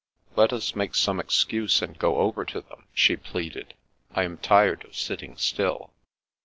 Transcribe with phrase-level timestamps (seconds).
[0.35, 3.75] "Let us make some excuse, and go over to them," she pleaded."
[4.15, 5.91] I am tired of sitting still."